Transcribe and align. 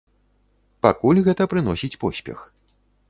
Пакуль 0.87 1.21
гэта 1.27 1.47
прыносіць 1.53 1.99
поспех. 2.05 2.39